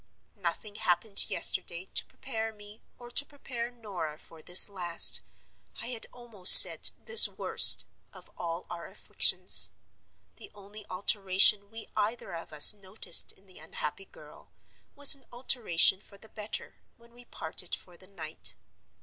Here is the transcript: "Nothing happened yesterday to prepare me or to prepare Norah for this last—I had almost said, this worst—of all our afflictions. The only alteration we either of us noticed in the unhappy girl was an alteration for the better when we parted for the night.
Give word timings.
"Nothing 0.37 0.77
happened 0.77 1.29
yesterday 1.29 1.85
to 1.93 2.05
prepare 2.07 2.51
me 2.51 2.81
or 2.97 3.11
to 3.11 3.23
prepare 3.23 3.69
Norah 3.69 4.17
for 4.17 4.41
this 4.41 4.67
last—I 4.67 5.89
had 5.91 6.07
almost 6.11 6.59
said, 6.59 6.89
this 7.05 7.27
worst—of 7.27 8.31
all 8.35 8.65
our 8.67 8.87
afflictions. 8.87 9.69
The 10.37 10.49
only 10.55 10.87
alteration 10.89 11.69
we 11.69 11.87
either 11.95 12.33
of 12.33 12.51
us 12.51 12.73
noticed 12.73 13.33
in 13.33 13.45
the 13.45 13.59
unhappy 13.59 14.05
girl 14.05 14.49
was 14.95 15.13
an 15.13 15.25
alteration 15.31 16.01
for 16.01 16.17
the 16.17 16.29
better 16.29 16.77
when 16.97 17.13
we 17.13 17.25
parted 17.25 17.75
for 17.75 17.95
the 17.95 18.07
night. 18.07 18.55